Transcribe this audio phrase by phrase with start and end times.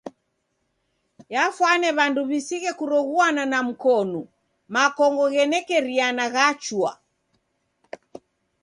[1.35, 4.21] Yafwane w'andu w'isighe kuroghuana na mkonu.
[4.73, 6.91] Makongo ghenekeriana ghachua.